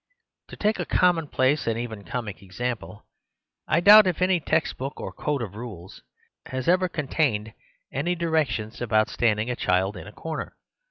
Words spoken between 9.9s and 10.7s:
in a corner.